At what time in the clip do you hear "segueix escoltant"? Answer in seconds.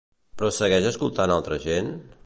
0.59-1.35